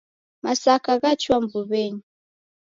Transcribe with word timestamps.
Masaka 0.43 0.91
ghachua 1.01 1.37
mbuw'enyi. 1.43 2.03